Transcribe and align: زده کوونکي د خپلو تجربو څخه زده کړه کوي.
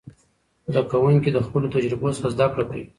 زده 0.73 0.81
کوونکي 0.91 1.29
د 1.31 1.37
خپلو 1.45 1.67
تجربو 1.75 2.15
څخه 2.17 2.27
زده 2.35 2.45
کړه 2.53 2.63
کوي. 2.69 2.85